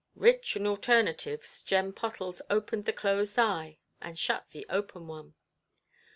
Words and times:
Rich 0.15 0.55
in 0.55 0.65
alternatives, 0.65 1.61
Jem 1.61 1.93
Pottles 1.93 2.41
opened 2.49 2.85
the 2.85 2.91
closed 2.91 3.37
eye, 3.37 3.77
and 4.01 4.17
shut 4.17 4.49
the 4.49 4.65
open 4.67 5.05
one. 5.05 5.35